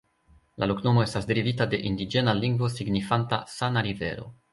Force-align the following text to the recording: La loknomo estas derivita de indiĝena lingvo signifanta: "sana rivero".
La 0.61 0.67
loknomo 0.69 1.01
estas 1.07 1.27
derivita 1.31 1.67
de 1.73 1.79
indiĝena 1.89 2.35
lingvo 2.39 2.71
signifanta: 2.77 3.39
"sana 3.57 3.85
rivero". 3.89 4.27